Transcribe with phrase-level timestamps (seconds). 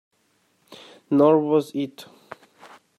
[1.11, 2.07] Nor was it.